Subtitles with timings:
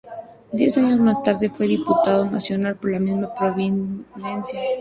[0.51, 4.59] Diez años más tarde fue diputado nacional por la misma provincia.